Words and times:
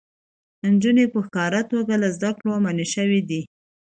نجونې 0.71 1.05
په 1.13 1.19
ښکاره 1.25 1.61
توګه 1.71 1.93
له 2.01 2.07
زده 2.15 2.31
کړو 2.39 2.53
منع 2.63 2.85
شوې 2.93 3.21
دي. 3.29 3.41